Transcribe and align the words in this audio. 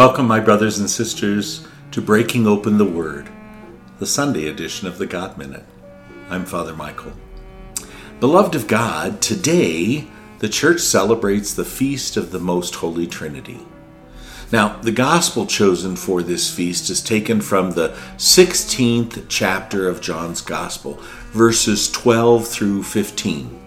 Welcome, 0.00 0.28
my 0.28 0.40
brothers 0.40 0.78
and 0.78 0.88
sisters, 0.88 1.68
to 1.90 2.00
Breaking 2.00 2.46
Open 2.46 2.78
the 2.78 2.86
Word, 2.86 3.28
the 3.98 4.06
Sunday 4.06 4.48
edition 4.48 4.88
of 4.88 4.96
the 4.96 5.04
God 5.04 5.36
Minute. 5.36 5.66
I'm 6.30 6.46
Father 6.46 6.74
Michael. 6.74 7.12
Beloved 8.18 8.54
of 8.54 8.66
God, 8.66 9.20
today 9.20 10.06
the 10.38 10.48
church 10.48 10.80
celebrates 10.80 11.52
the 11.52 11.66
feast 11.66 12.16
of 12.16 12.30
the 12.30 12.38
Most 12.38 12.76
Holy 12.76 13.06
Trinity. 13.06 13.60
Now, 14.50 14.78
the 14.80 14.90
gospel 14.90 15.44
chosen 15.44 15.96
for 15.96 16.22
this 16.22 16.50
feast 16.50 16.88
is 16.88 17.02
taken 17.02 17.42
from 17.42 17.72
the 17.72 17.90
16th 18.16 19.26
chapter 19.28 19.86
of 19.86 20.00
John's 20.00 20.40
Gospel, 20.40 20.94
verses 21.32 21.90
12 21.90 22.48
through 22.48 22.84
15. 22.84 23.60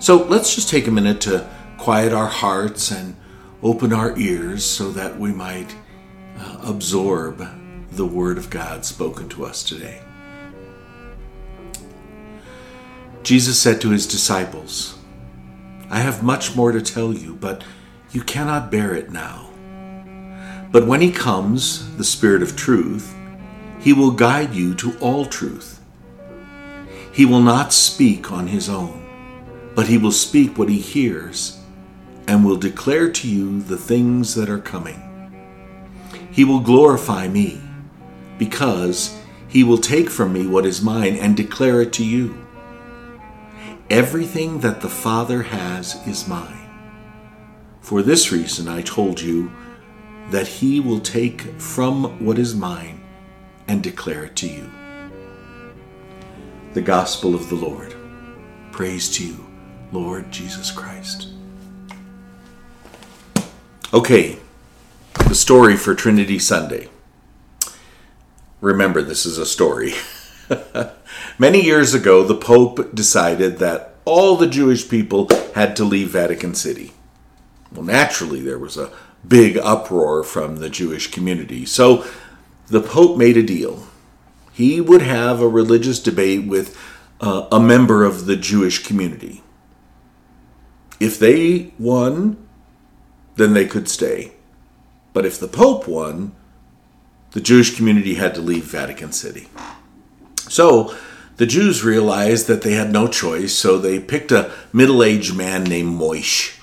So 0.00 0.24
let's 0.24 0.56
just 0.56 0.68
take 0.70 0.88
a 0.88 0.90
minute 0.90 1.20
to 1.20 1.48
quiet 1.76 2.12
our 2.12 2.26
hearts 2.26 2.90
and 2.90 3.14
open 3.62 3.92
our 3.92 4.16
ears 4.16 4.64
so 4.64 4.90
that 4.92 5.18
we 5.18 5.32
might 5.32 5.74
uh, 6.38 6.58
absorb 6.64 7.46
the 7.90 8.06
Word 8.06 8.38
of 8.38 8.50
God 8.50 8.84
spoken 8.84 9.28
to 9.30 9.44
us 9.44 9.64
today. 9.64 10.00
Jesus 13.22 13.60
said 13.60 13.80
to 13.80 13.90
his 13.90 14.06
disciples, 14.06 14.96
I 15.90 15.98
have 16.00 16.22
much 16.22 16.54
more 16.54 16.70
to 16.70 16.80
tell 16.80 17.12
you, 17.12 17.34
but 17.34 17.64
you 18.12 18.22
cannot 18.22 18.70
bear 18.70 18.94
it 18.94 19.10
now. 19.10 19.50
But 20.70 20.86
when 20.86 21.00
he 21.00 21.10
comes, 21.10 21.96
the 21.96 22.04
Spirit 22.04 22.42
of 22.42 22.56
truth, 22.56 23.14
he 23.80 23.92
will 23.92 24.10
guide 24.10 24.54
you 24.54 24.74
to 24.74 24.96
all 24.98 25.24
truth. 25.24 25.80
He 27.12 27.24
will 27.24 27.40
not 27.40 27.72
speak 27.72 28.30
on 28.30 28.46
his 28.46 28.68
own, 28.68 29.72
but 29.74 29.88
he 29.88 29.98
will 29.98 30.12
speak 30.12 30.56
what 30.56 30.68
he 30.68 30.78
hears 30.78 31.57
and 32.28 32.44
will 32.44 32.56
declare 32.56 33.10
to 33.10 33.26
you 33.26 33.60
the 33.62 33.78
things 33.78 34.34
that 34.34 34.50
are 34.50 34.60
coming. 34.60 35.02
He 36.30 36.44
will 36.44 36.60
glorify 36.60 37.26
me, 37.26 37.60
because 38.36 39.18
he 39.48 39.64
will 39.64 39.78
take 39.78 40.10
from 40.10 40.34
me 40.34 40.46
what 40.46 40.66
is 40.66 40.82
mine 40.82 41.16
and 41.16 41.34
declare 41.34 41.80
it 41.80 41.92
to 41.94 42.04
you. 42.04 42.46
Everything 43.88 44.60
that 44.60 44.82
the 44.82 44.90
Father 44.90 45.42
has 45.42 46.06
is 46.06 46.28
mine. 46.28 46.68
For 47.80 48.02
this 48.02 48.30
reason 48.30 48.68
I 48.68 48.82
told 48.82 49.18
you 49.22 49.50
that 50.30 50.46
he 50.46 50.78
will 50.80 51.00
take 51.00 51.40
from 51.58 52.22
what 52.22 52.38
is 52.38 52.54
mine 52.54 53.00
and 53.66 53.82
declare 53.82 54.24
it 54.24 54.36
to 54.36 54.46
you. 54.46 54.70
The 56.74 56.82
Gospel 56.82 57.34
of 57.34 57.48
the 57.48 57.54
Lord. 57.54 57.94
Praise 58.70 59.10
to 59.16 59.26
you, 59.26 59.46
Lord 59.90 60.30
Jesus 60.30 60.70
Christ. 60.70 61.28
Okay, 63.92 64.36
the 65.28 65.34
story 65.34 65.74
for 65.74 65.94
Trinity 65.94 66.38
Sunday. 66.38 66.90
Remember, 68.60 69.00
this 69.00 69.24
is 69.24 69.38
a 69.38 69.46
story. 69.46 69.94
Many 71.38 71.64
years 71.64 71.94
ago, 71.94 72.22
the 72.22 72.34
Pope 72.34 72.94
decided 72.94 73.56
that 73.58 73.94
all 74.04 74.36
the 74.36 74.46
Jewish 74.46 74.90
people 74.90 75.26
had 75.54 75.74
to 75.76 75.86
leave 75.86 76.10
Vatican 76.10 76.54
City. 76.54 76.92
Well, 77.72 77.82
naturally, 77.82 78.42
there 78.42 78.58
was 78.58 78.76
a 78.76 78.92
big 79.26 79.56
uproar 79.56 80.22
from 80.22 80.56
the 80.56 80.68
Jewish 80.68 81.10
community. 81.10 81.64
So 81.64 82.04
the 82.66 82.82
Pope 82.82 83.16
made 83.16 83.38
a 83.38 83.42
deal. 83.42 83.86
He 84.52 84.82
would 84.82 85.02
have 85.02 85.40
a 85.40 85.48
religious 85.48 85.98
debate 85.98 86.46
with 86.46 86.76
uh, 87.22 87.46
a 87.50 87.58
member 87.58 88.04
of 88.04 88.26
the 88.26 88.36
Jewish 88.36 88.86
community. 88.86 89.42
If 91.00 91.18
they 91.18 91.72
won, 91.78 92.47
then 93.38 93.54
they 93.54 93.66
could 93.66 93.88
stay. 93.88 94.32
But 95.12 95.24
if 95.24 95.38
the 95.38 95.48
Pope 95.48 95.88
won, 95.88 96.32
the 97.30 97.40
Jewish 97.40 97.74
community 97.76 98.14
had 98.14 98.34
to 98.34 98.40
leave 98.40 98.64
Vatican 98.64 99.12
City. 99.12 99.48
So 100.48 100.94
the 101.36 101.46
Jews 101.46 101.84
realized 101.84 102.46
that 102.48 102.62
they 102.62 102.72
had 102.72 102.92
no 102.92 103.06
choice, 103.06 103.54
so 103.54 103.78
they 103.78 104.00
picked 104.00 104.32
a 104.32 104.52
middle 104.72 105.02
aged 105.02 105.36
man 105.36 105.64
named 105.64 105.98
Moish 105.98 106.60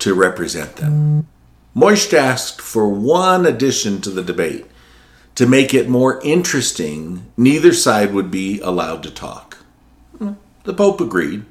to 0.00 0.14
represent 0.14 0.76
them. 0.76 1.26
Moish 1.74 2.12
asked 2.12 2.60
for 2.60 2.88
one 2.88 3.46
addition 3.46 4.00
to 4.00 4.10
the 4.10 4.22
debate. 4.22 4.66
To 5.36 5.46
make 5.46 5.74
it 5.74 5.88
more 5.88 6.20
interesting, 6.22 7.30
neither 7.36 7.72
side 7.74 8.14
would 8.14 8.30
be 8.30 8.58
allowed 8.60 9.02
to 9.02 9.10
talk. 9.10 9.58
Hmm, 10.16 10.32
the 10.64 10.72
Pope 10.72 11.00
agreed. 11.00 11.44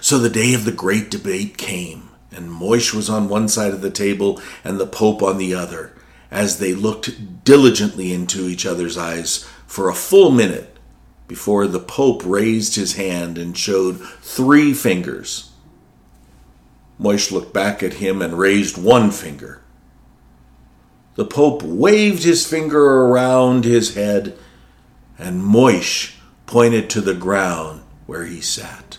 So 0.00 0.18
the 0.18 0.28
day 0.28 0.52
of 0.52 0.66
the 0.66 0.72
great 0.72 1.10
debate 1.10 1.56
came 1.56 2.07
and 2.30 2.50
Moish 2.50 2.94
was 2.94 3.08
on 3.08 3.28
one 3.28 3.48
side 3.48 3.72
of 3.72 3.80
the 3.80 3.90
table 3.90 4.40
and 4.64 4.78
the 4.78 4.86
Pope 4.86 5.22
on 5.22 5.38
the 5.38 5.54
other, 5.54 5.92
as 6.30 6.58
they 6.58 6.74
looked 6.74 7.44
diligently 7.44 8.12
into 8.12 8.48
each 8.48 8.66
other's 8.66 8.98
eyes 8.98 9.48
for 9.66 9.88
a 9.88 9.94
full 9.94 10.30
minute 10.30 10.76
before 11.26 11.66
the 11.66 11.80
Pope 11.80 12.22
raised 12.24 12.76
his 12.76 12.94
hand 12.94 13.38
and 13.38 13.56
showed 13.56 14.00
three 14.22 14.72
fingers. 14.72 15.50
Moish 17.00 17.30
looked 17.30 17.52
back 17.52 17.82
at 17.82 17.94
him 17.94 18.20
and 18.20 18.38
raised 18.38 18.82
one 18.82 19.10
finger. 19.10 19.62
The 21.14 21.24
Pope 21.24 21.62
waved 21.62 22.22
his 22.22 22.46
finger 22.46 23.02
around 23.02 23.64
his 23.64 23.94
head, 23.94 24.36
and 25.18 25.42
Moish 25.42 26.14
pointed 26.46 26.88
to 26.90 27.00
the 27.00 27.14
ground 27.14 27.82
where 28.06 28.24
he 28.24 28.40
sat. 28.40 28.98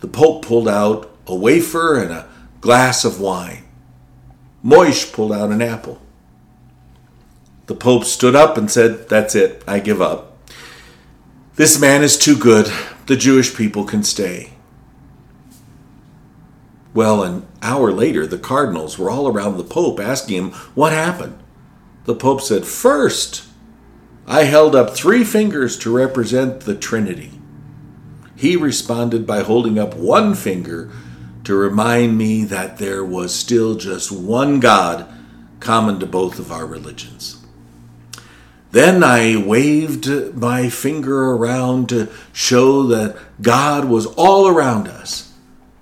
The 0.00 0.08
Pope 0.08 0.44
pulled 0.44 0.68
out 0.68 1.13
a 1.26 1.34
wafer 1.34 1.98
and 1.98 2.12
a 2.12 2.28
glass 2.60 3.04
of 3.04 3.20
wine. 3.20 3.64
Moish 4.64 5.12
pulled 5.12 5.32
out 5.32 5.50
an 5.50 5.62
apple. 5.62 6.00
The 7.66 7.74
Pope 7.74 8.04
stood 8.04 8.34
up 8.34 8.56
and 8.58 8.70
said, 8.70 9.08
That's 9.08 9.34
it, 9.34 9.62
I 9.66 9.80
give 9.80 10.00
up. 10.00 10.36
This 11.56 11.80
man 11.80 12.02
is 12.02 12.18
too 12.18 12.36
good. 12.36 12.70
The 13.06 13.16
Jewish 13.16 13.54
people 13.54 13.84
can 13.84 14.02
stay. 14.02 14.50
Well, 16.94 17.22
an 17.22 17.46
hour 17.62 17.90
later, 17.92 18.26
the 18.26 18.38
cardinals 18.38 18.98
were 18.98 19.10
all 19.10 19.28
around 19.28 19.56
the 19.56 19.64
Pope 19.64 19.98
asking 19.98 20.36
him 20.36 20.52
what 20.74 20.92
happened. 20.92 21.38
The 22.04 22.14
Pope 22.14 22.40
said, 22.40 22.64
First, 22.64 23.44
I 24.26 24.44
held 24.44 24.74
up 24.74 24.90
three 24.90 25.24
fingers 25.24 25.76
to 25.78 25.94
represent 25.94 26.60
the 26.60 26.74
Trinity. 26.74 27.32
He 28.36 28.56
responded 28.56 29.26
by 29.26 29.42
holding 29.42 29.78
up 29.78 29.94
one 29.94 30.34
finger 30.34 30.90
to 31.44 31.54
remind 31.54 32.16
me 32.16 32.44
that 32.44 32.78
there 32.78 33.04
was 33.04 33.34
still 33.34 33.74
just 33.74 34.10
one 34.10 34.60
God 34.60 35.06
common 35.60 36.00
to 36.00 36.06
both 36.06 36.38
of 36.38 36.52
our 36.52 36.66
religions. 36.66 37.44
Then 38.70 39.04
I 39.04 39.36
waved 39.36 40.34
my 40.34 40.68
finger 40.68 41.30
around 41.30 41.88
to 41.90 42.08
show 42.32 42.82
that 42.88 43.16
God 43.40 43.84
was 43.84 44.06
all 44.06 44.48
around 44.48 44.88
us. 44.88 45.32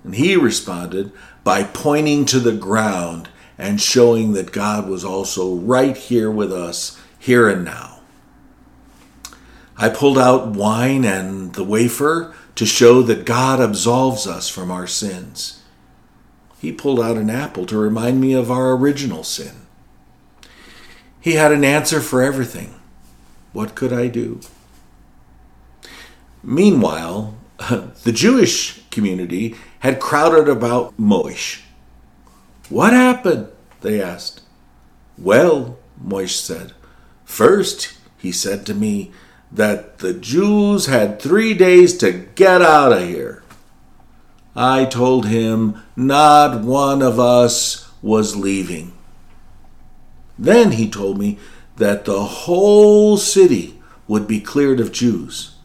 And 0.03 0.15
he 0.15 0.35
responded 0.35 1.11
by 1.43 1.63
pointing 1.63 2.25
to 2.25 2.39
the 2.39 2.51
ground 2.51 3.29
and 3.57 3.81
showing 3.81 4.33
that 4.33 4.51
God 4.51 4.87
was 4.87 5.03
also 5.03 5.55
right 5.55 5.97
here 5.97 6.29
with 6.29 6.53
us, 6.53 6.99
here 7.17 7.49
and 7.49 7.65
now. 7.65 8.01
I 9.75 9.89
pulled 9.89 10.19
out 10.19 10.49
wine 10.49 11.03
and 11.03 11.53
the 11.53 11.63
wafer 11.63 12.35
to 12.55 12.65
show 12.65 13.01
that 13.01 13.25
God 13.25 13.59
absolves 13.59 14.27
us 14.27 14.49
from 14.49 14.69
our 14.71 14.87
sins. 14.87 15.63
He 16.59 16.71
pulled 16.71 16.99
out 16.99 17.17
an 17.17 17.29
apple 17.29 17.65
to 17.65 17.77
remind 17.77 18.21
me 18.21 18.33
of 18.33 18.51
our 18.51 18.71
original 18.71 19.23
sin. 19.23 19.55
He 21.19 21.33
had 21.33 21.51
an 21.51 21.63
answer 21.63 21.99
for 21.99 22.21
everything. 22.21 22.75
What 23.53 23.75
could 23.75 23.93
I 23.93 24.07
do? 24.07 24.41
Meanwhile, 26.43 27.35
the 27.69 28.11
Jewish 28.11 28.83
community 28.89 29.55
had 29.79 29.99
crowded 29.99 30.49
about 30.49 30.95
Moish. 30.97 31.61
What 32.69 32.93
happened? 32.93 33.47
they 33.81 34.01
asked. 34.01 34.41
Well, 35.17 35.77
Moish 36.03 36.37
said, 36.37 36.73
first 37.25 37.97
he 38.17 38.31
said 38.31 38.65
to 38.65 38.73
me, 38.73 39.11
that 39.53 39.99
the 39.99 40.13
Jews 40.13 40.87
had 40.87 41.19
three 41.21 41.53
days 41.53 41.95
to 41.99 42.11
get 42.11 42.61
out 42.61 42.91
of 42.91 43.03
here. 43.03 43.43
I 44.55 44.85
told 44.85 45.27
him 45.27 45.81
not 45.95 46.61
one 46.61 47.01
of 47.01 47.19
us 47.19 47.91
was 48.01 48.35
leaving. 48.35 48.93
Then 50.37 50.71
he 50.71 50.89
told 50.89 51.19
me 51.19 51.37
that 51.77 52.05
the 52.05 52.23
whole 52.23 53.17
city 53.17 53.79
would 54.07 54.27
be 54.27 54.39
cleared 54.39 54.79
of 54.79 54.91
Jews. 54.91 55.55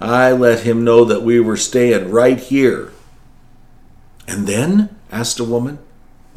I 0.00 0.32
let 0.32 0.60
him 0.60 0.84
know 0.84 1.04
that 1.04 1.22
we 1.22 1.38
were 1.38 1.56
staying 1.56 2.10
right 2.10 2.38
here. 2.38 2.92
And 4.26 4.46
then? 4.46 4.96
asked 5.12 5.38
a 5.38 5.44
woman. 5.44 5.78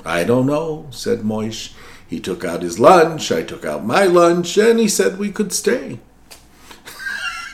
I 0.05 0.23
don't 0.23 0.45
know, 0.45 0.87
said 0.91 1.19
Moish. 1.19 1.73
He 2.07 2.19
took 2.19 2.45
out 2.45 2.61
his 2.61 2.79
lunch, 2.79 3.31
I 3.31 3.43
took 3.43 3.65
out 3.65 3.85
my 3.85 4.05
lunch, 4.05 4.57
and 4.57 4.79
he 4.79 4.87
said 4.87 5.17
we 5.17 5.31
could 5.31 5.51
stay. 5.51 5.99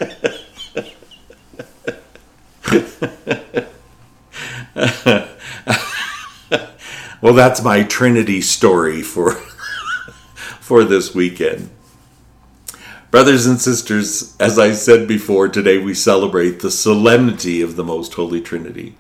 well, 7.22 7.34
that's 7.34 7.64
my 7.64 7.84
Trinity 7.84 8.42
story 8.42 9.02
for 9.02 9.34
for 10.60 10.84
this 10.84 11.16
weekend. 11.16 11.70
Brothers 13.12 13.46
and 13.46 13.62
sisters, 13.62 14.36
as 14.40 14.58
I 14.58 14.74
said 14.74 15.08
before, 15.08 15.48
today 15.48 15.78
we 15.78 15.94
celebrate 15.94 16.62
the 16.62 16.72
solemnity 16.72 17.62
of 17.62 17.76
the 17.76 17.84
Most 17.84 18.16
Holy 18.16 18.42
Trinity. 18.42 18.96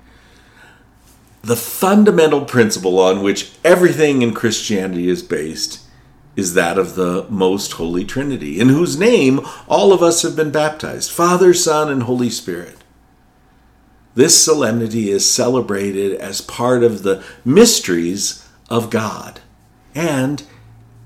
The 1.41 1.55
fundamental 1.55 2.45
principle 2.45 2.99
on 2.99 3.23
which 3.23 3.53
everything 3.63 4.21
in 4.21 4.33
Christianity 4.33 5.09
is 5.09 5.23
based 5.23 5.79
is 6.35 6.53
that 6.53 6.77
of 6.77 6.95
the 6.95 7.25
Most 7.29 7.73
Holy 7.73 8.03
Trinity, 8.03 8.59
in 8.59 8.69
whose 8.69 8.97
name 8.97 9.41
all 9.67 9.93
of 9.93 10.01
us 10.01 10.21
have 10.23 10.35
been 10.35 10.51
baptized 10.51 11.11
Father, 11.11 11.53
Son, 11.53 11.91
and 11.91 12.03
Holy 12.03 12.29
Spirit. 12.29 12.77
This 14.15 14.43
solemnity 14.43 15.09
is 15.09 15.29
celebrated 15.29 16.13
as 16.19 16.41
part 16.41 16.83
of 16.83 17.03
the 17.03 17.23
mysteries 17.43 18.47
of 18.69 18.89
God 18.89 19.41
and 19.95 20.43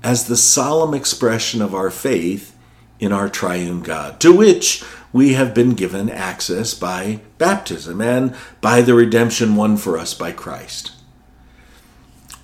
as 0.02 0.26
the 0.26 0.36
solemn 0.36 0.94
expression 0.94 1.62
of 1.62 1.74
our 1.74 1.90
faith 1.90 2.56
in 3.00 3.12
our 3.12 3.28
triune 3.28 3.80
God, 3.80 4.20
to 4.20 4.32
which 4.32 4.84
we 5.12 5.34
have 5.34 5.54
been 5.54 5.74
given 5.74 6.10
access 6.10 6.74
by 6.74 7.20
baptism 7.38 8.00
and 8.00 8.34
by 8.60 8.82
the 8.82 8.94
redemption 8.94 9.56
won 9.56 9.76
for 9.76 9.96
us 9.96 10.14
by 10.14 10.32
Christ. 10.32 10.92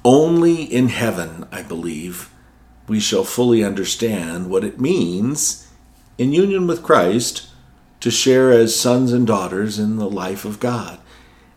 Only 0.04 0.62
in 0.62 0.88
heaven, 0.88 1.46
I 1.50 1.62
believe, 1.62 2.30
we 2.86 3.00
shall 3.00 3.25
fully 3.25 3.64
understand 3.64 4.50
what 4.50 4.64
it 4.64 4.81
means 4.81 5.69
in 6.19 6.32
union 6.32 6.66
with 6.66 6.82
Christ 6.82 7.48
to 8.00 8.10
share 8.10 8.50
as 8.52 8.78
sons 8.78 9.12
and 9.12 9.26
daughters 9.26 9.78
in 9.78 9.96
the 9.96 10.10
life 10.10 10.44
of 10.44 10.60
God 10.60 10.98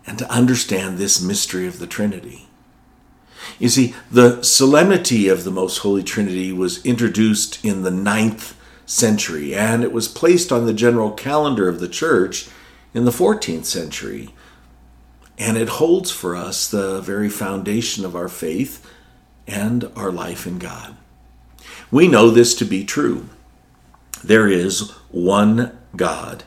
and 0.05 0.17
to 0.17 0.31
understand 0.31 0.97
this 0.97 1.21
mystery 1.21 1.67
of 1.67 1.79
the 1.79 1.87
Trinity. 1.87 2.47
You 3.59 3.69
see, 3.69 3.93
the 4.09 4.41
solemnity 4.41 5.27
of 5.27 5.43
the 5.43 5.51
Most 5.51 5.79
Holy 5.79 6.03
Trinity 6.03 6.53
was 6.53 6.83
introduced 6.85 7.63
in 7.65 7.83
the 7.83 7.91
ninth 7.91 8.55
century, 8.85 9.53
and 9.53 9.83
it 9.83 9.91
was 9.91 10.07
placed 10.07 10.51
on 10.51 10.65
the 10.65 10.73
general 10.73 11.11
calendar 11.11 11.67
of 11.67 11.79
the 11.79 11.89
church 11.89 12.47
in 12.93 13.05
the 13.05 13.11
14th 13.11 13.65
century. 13.65 14.33
And 15.37 15.57
it 15.57 15.69
holds 15.69 16.09
for 16.09 16.35
us 16.35 16.69
the 16.69 17.01
very 17.01 17.29
foundation 17.29 18.05
of 18.05 18.15
our 18.15 18.29
faith 18.29 18.89
and 19.45 19.91
our 19.95 20.11
life 20.11 20.47
in 20.47 20.57
God. 20.57 20.95
We 21.89 22.07
know 22.07 22.29
this 22.29 22.53
to 22.55 22.65
be 22.65 22.83
true. 22.83 23.29
There 24.23 24.47
is 24.47 24.91
one 25.09 25.77
God. 25.95 26.43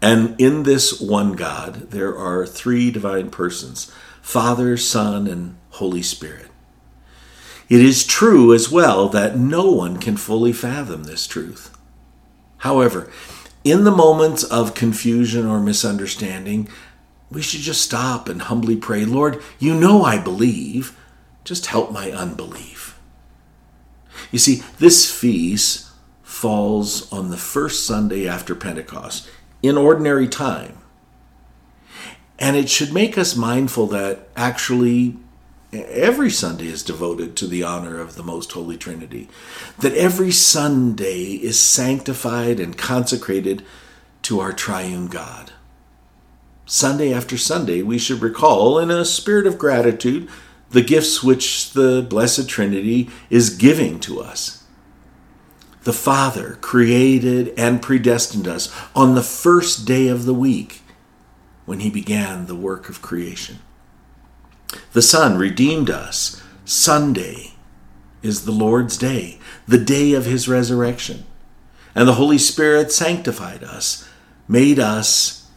And 0.00 0.40
in 0.40 0.62
this 0.62 1.00
one 1.00 1.32
God, 1.32 1.90
there 1.90 2.16
are 2.16 2.46
three 2.46 2.90
divine 2.90 3.30
persons 3.30 3.92
Father, 4.20 4.76
Son, 4.76 5.26
and 5.26 5.56
Holy 5.70 6.02
Spirit. 6.02 6.46
It 7.68 7.80
is 7.80 8.04
true 8.04 8.52
as 8.54 8.70
well 8.70 9.08
that 9.10 9.38
no 9.38 9.70
one 9.70 9.98
can 9.98 10.16
fully 10.16 10.52
fathom 10.52 11.04
this 11.04 11.26
truth. 11.26 11.76
However, 12.58 13.10
in 13.64 13.84
the 13.84 13.90
moments 13.90 14.42
of 14.44 14.74
confusion 14.74 15.46
or 15.46 15.60
misunderstanding, 15.60 16.68
we 17.30 17.42
should 17.42 17.60
just 17.60 17.82
stop 17.82 18.28
and 18.28 18.42
humbly 18.42 18.76
pray, 18.76 19.04
Lord, 19.04 19.42
you 19.58 19.74
know 19.74 20.02
I 20.02 20.18
believe, 20.18 20.96
just 21.44 21.66
help 21.66 21.92
my 21.92 22.10
unbelief. 22.10 22.97
You 24.30 24.38
see, 24.38 24.62
this 24.78 25.10
feast 25.10 25.86
falls 26.22 27.10
on 27.12 27.30
the 27.30 27.36
first 27.36 27.86
Sunday 27.86 28.28
after 28.28 28.54
Pentecost, 28.54 29.28
in 29.62 29.76
ordinary 29.76 30.28
time. 30.28 30.78
And 32.38 32.56
it 32.56 32.68
should 32.68 32.92
make 32.92 33.18
us 33.18 33.34
mindful 33.34 33.88
that 33.88 34.28
actually 34.36 35.16
every 35.72 36.30
Sunday 36.30 36.66
is 36.66 36.82
devoted 36.82 37.36
to 37.36 37.46
the 37.46 37.62
honor 37.62 38.00
of 38.00 38.14
the 38.14 38.22
Most 38.22 38.52
Holy 38.52 38.76
Trinity, 38.76 39.28
that 39.80 39.94
every 39.94 40.30
Sunday 40.30 41.32
is 41.32 41.58
sanctified 41.58 42.60
and 42.60 42.78
consecrated 42.78 43.64
to 44.22 44.40
our 44.40 44.52
triune 44.52 45.08
God. 45.08 45.52
Sunday 46.64 47.12
after 47.12 47.36
Sunday, 47.36 47.82
we 47.82 47.98
should 47.98 48.22
recall, 48.22 48.78
in 48.78 48.90
a 48.90 49.04
spirit 49.04 49.46
of 49.46 49.58
gratitude, 49.58 50.28
the 50.70 50.82
gifts 50.82 51.22
which 51.22 51.72
the 51.72 52.06
Blessed 52.08 52.48
Trinity 52.48 53.10
is 53.30 53.50
giving 53.50 54.00
to 54.00 54.20
us. 54.20 54.64
The 55.84 55.92
Father 55.92 56.58
created 56.60 57.54
and 57.56 57.80
predestined 57.80 58.46
us 58.46 58.74
on 58.94 59.14
the 59.14 59.22
first 59.22 59.86
day 59.86 60.08
of 60.08 60.24
the 60.24 60.34
week 60.34 60.82
when 61.64 61.80
He 61.80 61.90
began 61.90 62.46
the 62.46 62.54
work 62.54 62.88
of 62.88 63.00
creation. 63.00 63.60
The 64.92 65.02
Son 65.02 65.38
redeemed 65.38 65.88
us. 65.88 66.42
Sunday 66.64 67.54
is 68.22 68.44
the 68.44 68.52
Lord's 68.52 68.96
day, 68.96 69.38
the 69.66 69.78
day 69.78 70.12
of 70.12 70.26
his 70.26 70.48
resurrection. 70.48 71.24
And 71.94 72.06
the 72.06 72.14
Holy 72.14 72.38
Spirit 72.38 72.92
sanctified 72.92 73.64
us, 73.64 74.08
made 74.46 74.78
us 74.78 75.50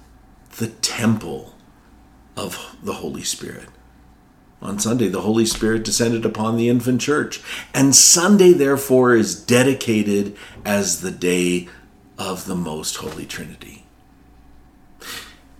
the 0.57 0.67
temple 0.67 1.55
of 2.37 2.77
the 2.81 2.93
Holy 2.93 3.23
Spirit. 3.23 3.67
On 4.61 4.77
Sunday, 4.77 5.07
the 5.07 5.21
Holy 5.21 5.45
Spirit 5.45 5.83
descended 5.83 6.23
upon 6.23 6.55
the 6.55 6.69
infant 6.69 7.01
church. 7.01 7.41
And 7.73 7.95
Sunday, 7.95 8.53
therefore, 8.53 9.15
is 9.15 9.35
dedicated 9.35 10.37
as 10.63 11.01
the 11.01 11.11
day 11.11 11.67
of 12.17 12.45
the 12.45 12.55
Most 12.55 12.97
Holy 12.97 13.25
Trinity. 13.25 13.85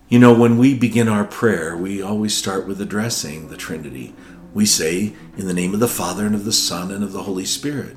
You 0.08 0.20
know, 0.20 0.34
when 0.34 0.58
we 0.58 0.78
begin 0.78 1.08
our 1.08 1.24
prayer, 1.24 1.76
we 1.76 2.02
always 2.02 2.36
start 2.36 2.68
with 2.68 2.80
addressing 2.80 3.48
the 3.48 3.58
Trinity. 3.58 4.14
We 4.54 4.66
say, 4.66 5.14
In 5.38 5.48
the 5.48 5.54
name 5.54 5.74
of 5.74 5.80
the 5.80 5.88
Father, 5.88 6.26
and 6.26 6.36
of 6.36 6.46
the 6.46 6.52
Son, 6.52 6.92
and 6.92 7.04
of 7.04 7.14
the 7.14 7.24
Holy 7.24 7.46
Spirit. 7.46 7.96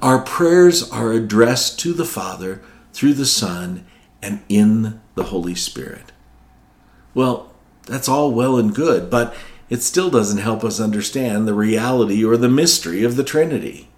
Our 0.00 0.20
prayers 0.20 0.88
are 0.90 1.12
addressed 1.12 1.80
to 1.80 1.92
the 1.92 2.04
Father 2.04 2.62
through 2.92 3.14
the 3.14 3.26
Son 3.26 3.86
and 4.22 4.42
in 4.48 5.00
the 5.14 5.24
Holy 5.24 5.54
Spirit. 5.54 6.12
Well, 7.14 7.52
that's 7.86 8.08
all 8.08 8.32
well 8.32 8.58
and 8.58 8.74
good, 8.74 9.10
but 9.10 9.34
it 9.70 9.82
still 9.82 10.10
doesn't 10.10 10.38
help 10.38 10.64
us 10.64 10.80
understand 10.80 11.46
the 11.46 11.54
reality 11.54 12.24
or 12.24 12.36
the 12.36 12.48
mystery 12.48 13.04
of 13.04 13.16
the 13.16 13.24
Trinity. 13.24 13.88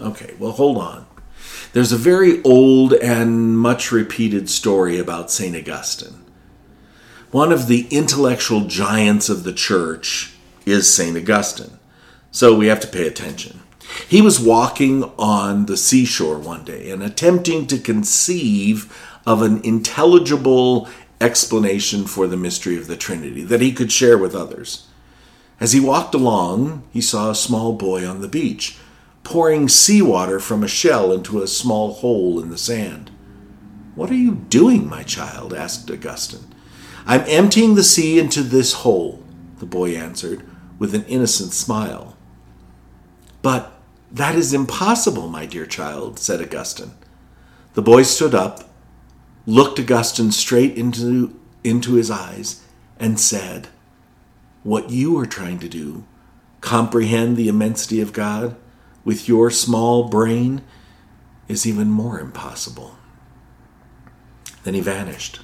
Okay, 0.00 0.34
well, 0.38 0.52
hold 0.52 0.78
on. 0.78 1.06
There's 1.72 1.92
a 1.92 1.96
very 1.96 2.42
old 2.42 2.92
and 2.94 3.58
much 3.58 3.90
repeated 3.90 4.48
story 4.48 4.98
about 4.98 5.30
St. 5.30 5.56
Augustine. 5.56 6.24
One 7.30 7.50
of 7.50 7.66
the 7.66 7.88
intellectual 7.90 8.62
giants 8.66 9.28
of 9.28 9.42
the 9.44 9.52
church 9.52 10.34
is 10.66 10.92
St. 10.92 11.16
Augustine, 11.16 11.78
so 12.30 12.54
we 12.54 12.66
have 12.66 12.80
to 12.80 12.86
pay 12.86 13.06
attention. 13.06 13.60
He 14.08 14.20
was 14.20 14.40
walking 14.40 15.04
on 15.18 15.66
the 15.66 15.76
seashore 15.76 16.38
one 16.38 16.64
day 16.64 16.90
and 16.90 17.02
attempting 17.02 17.66
to 17.66 17.78
conceive 17.78 18.92
of 19.26 19.42
an 19.42 19.60
intelligible 19.64 20.88
explanation 21.24 22.04
for 22.06 22.26
the 22.26 22.36
mystery 22.36 22.76
of 22.76 22.86
the 22.86 22.96
Trinity 22.96 23.42
that 23.42 23.62
he 23.62 23.72
could 23.72 23.90
share 23.90 24.18
with 24.18 24.34
others. 24.34 24.86
As 25.58 25.72
he 25.72 25.80
walked 25.80 26.14
along, 26.14 26.84
he 26.92 27.00
saw 27.00 27.30
a 27.30 27.34
small 27.34 27.72
boy 27.72 28.06
on 28.06 28.20
the 28.20 28.28
beach 28.28 28.76
pouring 29.22 29.68
seawater 29.68 30.38
from 30.38 30.62
a 30.62 30.68
shell 30.68 31.10
into 31.10 31.42
a 31.42 31.46
small 31.48 31.94
hole 31.94 32.38
in 32.38 32.50
the 32.50 32.58
sand. 32.58 33.10
What 33.94 34.10
are 34.10 34.14
you 34.14 34.34
doing, 34.34 34.86
my 34.88 35.02
child? 35.02 35.54
asked 35.54 35.90
Augustine. 35.90 36.54
I'm 37.06 37.22
emptying 37.22 37.74
the 37.74 37.84
sea 37.84 38.18
into 38.18 38.42
this 38.42 38.74
hole, 38.74 39.22
the 39.58 39.66
boy 39.66 39.94
answered, 39.94 40.42
with 40.78 40.94
an 40.94 41.04
innocent 41.06 41.52
smile. 41.52 42.16
But 43.40 43.72
that 44.12 44.34
is 44.34 44.52
impossible, 44.52 45.28
my 45.28 45.46
dear 45.46 45.64
child, 45.64 46.18
said 46.18 46.42
Augustine. 46.42 46.92
The 47.72 47.82
boy 47.82 48.02
stood 48.02 48.34
up, 48.34 48.68
looked 49.46 49.78
Augustine 49.78 50.32
straight 50.32 50.76
into, 50.76 51.38
into 51.62 51.94
his 51.94 52.10
eyes, 52.10 52.62
and 52.98 53.18
said, 53.20 53.68
What 54.62 54.90
you 54.90 55.18
are 55.18 55.26
trying 55.26 55.58
to 55.60 55.68
do, 55.68 56.04
comprehend 56.60 57.36
the 57.36 57.48
immensity 57.48 58.00
of 58.00 58.12
God 58.12 58.56
with 59.04 59.28
your 59.28 59.50
small 59.50 60.08
brain, 60.08 60.62
is 61.48 61.66
even 61.66 61.90
more 61.90 62.18
impossible. 62.18 62.96
Then 64.62 64.74
he 64.74 64.80
vanished. 64.80 65.40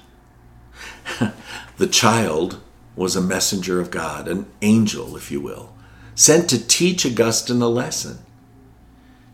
the 1.77 1.87
child 1.87 2.61
was 2.97 3.17
a 3.17 3.21
messenger 3.21 3.81
of 3.81 3.91
God, 3.91 4.29
an 4.29 4.47
angel, 4.63 5.17
if 5.17 5.31
you 5.31 5.41
will, 5.41 5.75
sent 6.15 6.49
to 6.51 6.67
teach 6.67 7.05
Augustine 7.05 7.63
a 7.63 7.69
lesson. 7.69 8.19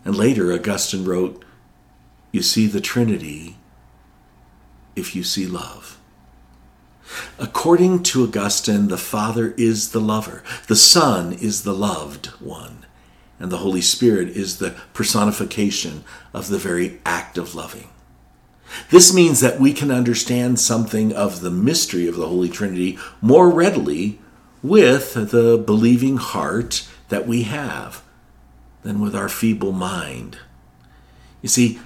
And 0.05 0.17
later, 0.17 0.53
Augustine 0.53 1.05
wrote, 1.05 1.45
You 2.33 2.43
see 2.43 2.67
the 2.67 2.81
Trinity 2.81 3.57
if 4.97 5.15
you 5.15 5.23
see 5.23 5.47
love. 5.47 5.99
According 7.39 8.03
to 8.05 8.25
Augustine, 8.25 8.89
the 8.89 8.99
Father 8.99 9.55
is 9.57 9.93
the 9.93 10.01
lover, 10.01 10.43
the 10.67 10.75
Son 10.77 11.33
is 11.35 11.63
the 11.63 11.75
loved 11.75 12.27
one, 12.41 12.85
and 13.39 13.53
the 13.53 13.59
Holy 13.59 13.81
Spirit 13.81 14.29
is 14.31 14.59
the 14.59 14.75
personification 14.93 16.03
of 16.35 16.49
the 16.49 16.59
very 16.59 17.01
act 17.07 17.39
of 17.39 17.55
loving. 17.55 17.91
This 18.91 19.15
means 19.15 19.41
that 19.41 19.61
we 19.61 19.73
can 19.73 19.93
understand 19.93 20.59
something 20.59 21.13
of 21.13 21.41
the 21.41 21.51
mystery 21.53 22.09
of 22.09 22.17
the 22.17 22.27
Holy 22.27 22.49
Trinity 22.49 22.99
more 23.21 23.49
readily 23.49 24.19
with 24.63 25.15
the 25.31 25.57
believing 25.57 26.17
heart 26.17 26.89
that 27.09 27.27
we 27.27 27.45
have. 27.45 28.03
than 28.87 29.01
with 29.01 29.17
our 29.17 29.29
feeble 29.29 29.73
mind. 29.73 30.39
You 31.43 31.49
see, 31.49 31.81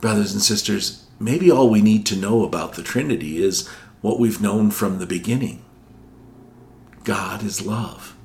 brothers 0.00 0.32
and 0.32 0.40
sisters, 0.40 1.03
maybe 1.18 1.50
all 1.50 1.68
we 1.68 1.82
need 1.82 2.06
to 2.06 2.16
know 2.16 2.44
about 2.44 2.74
the 2.74 2.82
Trinity 2.82 3.42
is 3.42 3.68
what 4.00 4.18
we've 4.18 4.40
known 4.40 4.70
from 4.70 4.98
the 4.98 5.06
beginning 5.06 5.64
God 7.04 7.42
is 7.42 7.64
love. 7.64 8.16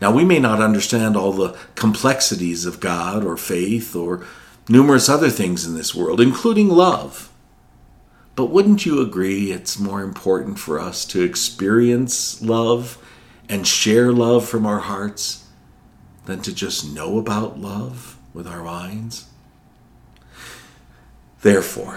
Now, 0.00 0.10
we 0.10 0.24
may 0.24 0.38
not 0.38 0.60
understand 0.60 1.16
all 1.16 1.32
the 1.32 1.56
complexities 1.74 2.66
of 2.66 2.80
God 2.80 3.24
or 3.24 3.36
faith 3.36 3.96
or 3.96 4.26
numerous 4.68 5.08
other 5.08 5.30
things 5.30 5.64
in 5.66 5.74
this 5.74 5.94
world, 5.94 6.20
including 6.20 6.68
love. 6.68 7.30
But 8.36 8.46
wouldn't 8.46 8.84
you 8.84 9.00
agree 9.00 9.52
it's 9.52 9.78
more 9.78 10.02
important 10.02 10.58
for 10.58 10.78
us 10.78 11.04
to 11.06 11.22
experience 11.22 12.42
love 12.42 12.98
and 13.48 13.66
share 13.66 14.12
love 14.12 14.48
from 14.48 14.66
our 14.66 14.80
hearts 14.80 15.46
than 16.24 16.40
to 16.42 16.54
just 16.54 16.92
know 16.92 17.18
about 17.18 17.60
love 17.60 18.18
with 18.32 18.46
our 18.46 18.62
minds? 18.62 19.26
Therefore, 21.44 21.96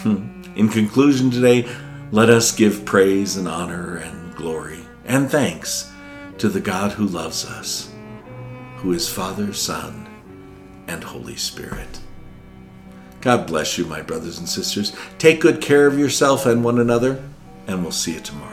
hmm, 0.00 0.44
in 0.56 0.70
conclusion 0.70 1.30
today, 1.30 1.68
let 2.10 2.30
us 2.30 2.56
give 2.56 2.86
praise 2.86 3.36
and 3.36 3.46
honor 3.46 3.96
and 3.96 4.34
glory 4.34 4.80
and 5.04 5.30
thanks 5.30 5.92
to 6.38 6.48
the 6.48 6.58
God 6.58 6.92
who 6.92 7.04
loves 7.04 7.44
us, 7.44 7.92
who 8.76 8.92
is 8.92 9.10
Father, 9.10 9.52
Son, 9.52 10.08
and 10.88 11.04
Holy 11.04 11.36
Spirit. 11.36 12.00
God 13.20 13.46
bless 13.46 13.76
you, 13.76 13.84
my 13.84 14.00
brothers 14.00 14.38
and 14.38 14.48
sisters. 14.48 14.96
Take 15.18 15.42
good 15.42 15.60
care 15.60 15.86
of 15.86 15.98
yourself 15.98 16.46
and 16.46 16.64
one 16.64 16.78
another, 16.78 17.22
and 17.66 17.82
we'll 17.82 17.92
see 17.92 18.14
you 18.14 18.20
tomorrow. 18.20 18.51